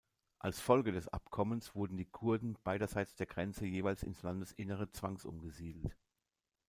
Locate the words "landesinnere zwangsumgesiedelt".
4.23-5.95